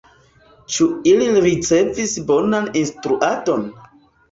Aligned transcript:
Ĉu 0.75 0.87
ili 1.11 1.27
ricevis 1.49 2.17
bonan 2.33 2.73
instruadon? 2.85 3.71